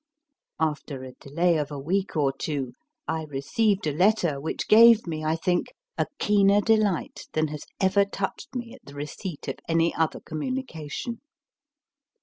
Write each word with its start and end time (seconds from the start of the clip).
After 0.59 1.03
a 1.03 1.11
delay 1.13 1.57
of 1.57 1.69
a 1.71 1.77
week 1.77 2.15
or 2.17 2.33
two, 2.35 2.73
I 3.07 3.25
received 3.25 3.85
a 3.85 3.91
letter 3.93 4.41
which 4.41 4.67
gave 4.67 5.05
me, 5.05 5.23
I 5.23 5.35
think, 5.35 5.73
a 5.95 6.07
keener 6.17 6.59
delight 6.59 7.27
than 7.33 7.49
has 7.49 7.65
ever 7.79 8.03
touched 8.03 8.55
me 8.55 8.73
at 8.73 8.83
the 8.83 8.95
receipt 8.95 9.47
of 9.47 9.59
any 9.69 9.93
other 9.93 10.19
com 10.19 10.39
munication. 10.39 11.17